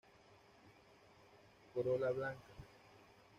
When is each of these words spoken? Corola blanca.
Corola 1.73 2.09
blanca. 2.11 2.51